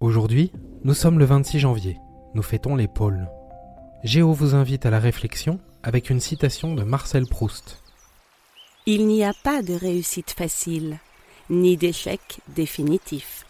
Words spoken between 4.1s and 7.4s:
vous invite à la réflexion avec une citation de Marcel